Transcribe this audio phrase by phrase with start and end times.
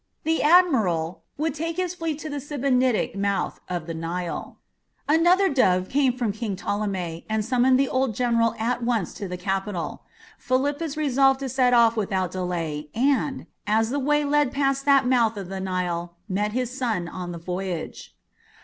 [0.23, 4.57] The admiral would take his fleet to the Sebennytic mouth of the Nile.
[5.07, 9.37] Another dove came from King Ptolemy, and summoned the old general at once to the
[9.37, 10.01] capital.
[10.39, 15.37] Philippus resolved to set off without delay and, as the way led past that mouth
[15.37, 18.15] of the Nile, met his son on the voyage.